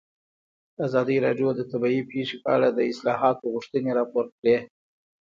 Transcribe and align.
ازادي 0.85 1.17
راډیو 1.25 1.49
د 1.55 1.61
طبیعي 1.71 2.01
پېښې 2.11 2.35
په 2.43 2.49
اړه 2.55 2.67
د 2.71 2.79
اصلاحاتو 2.91 3.51
غوښتنې 3.53 3.91
راپور 3.99 4.25
کړې. 4.37 4.57